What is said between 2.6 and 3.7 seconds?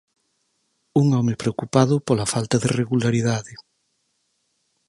de regularidade.